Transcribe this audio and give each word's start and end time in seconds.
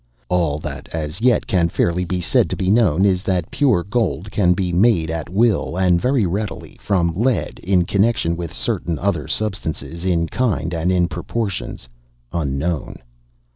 All 0.29 0.57
that 0.57 0.89
as 0.91 1.21
yet 1.21 1.45
can 1.45 1.69
fairly 1.69 2.05
be 2.05 2.21
said 2.21 2.49
to 2.49 2.55
be 2.55 2.71
known 2.71 3.05
is, 3.05 3.21
that 3.21 3.51
'Pure 3.51 3.83
gold 3.83 4.31
can 4.31 4.53
be 4.53 4.73
made 4.73 5.11
at 5.11 5.29
will, 5.29 5.77
and 5.77 6.01
very 6.01 6.25
readily 6.25 6.75
from 6.81 7.13
lead 7.15 7.59
in 7.61 7.85
connection 7.85 8.35
with 8.35 8.51
certain 8.51 8.97
other 8.97 9.27
substances, 9.27 10.03
in 10.03 10.25
kind 10.25 10.73
and 10.73 10.91
in 10.91 11.07
proportions, 11.07 11.87
unknown. 12.33 12.95